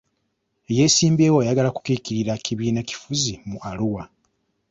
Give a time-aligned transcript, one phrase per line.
[0.71, 4.03] Ey'esimbyewo ayagala kukiikirira kibiina kifuzi mu Arua.